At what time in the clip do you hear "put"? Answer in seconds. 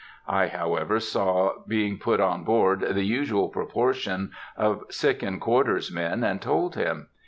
1.99-2.19